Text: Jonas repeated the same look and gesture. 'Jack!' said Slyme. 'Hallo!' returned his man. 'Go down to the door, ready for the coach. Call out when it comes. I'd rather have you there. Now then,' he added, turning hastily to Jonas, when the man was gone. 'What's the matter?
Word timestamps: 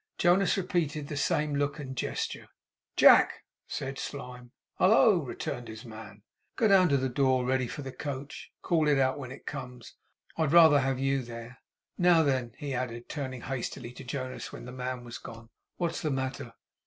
Jonas 0.17 0.57
repeated 0.57 1.07
the 1.09 1.15
same 1.15 1.53
look 1.53 1.77
and 1.77 1.95
gesture. 1.95 2.47
'Jack!' 2.97 3.43
said 3.67 3.99
Slyme. 3.99 4.49
'Hallo!' 4.79 5.19
returned 5.21 5.67
his 5.67 5.85
man. 5.85 6.23
'Go 6.55 6.67
down 6.67 6.89
to 6.89 6.97
the 6.97 7.07
door, 7.07 7.45
ready 7.45 7.67
for 7.67 7.83
the 7.83 7.91
coach. 7.91 8.49
Call 8.63 8.89
out 8.99 9.19
when 9.19 9.31
it 9.31 9.45
comes. 9.45 9.93
I'd 10.37 10.53
rather 10.53 10.79
have 10.79 10.97
you 10.97 11.21
there. 11.21 11.59
Now 11.99 12.23
then,' 12.23 12.53
he 12.57 12.73
added, 12.73 13.09
turning 13.09 13.41
hastily 13.41 13.91
to 13.93 14.03
Jonas, 14.03 14.51
when 14.51 14.65
the 14.65 14.71
man 14.71 15.03
was 15.03 15.19
gone. 15.19 15.51
'What's 15.75 16.01
the 16.01 16.09
matter? 16.09 16.55